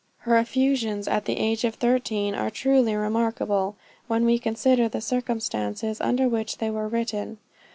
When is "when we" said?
4.07-4.39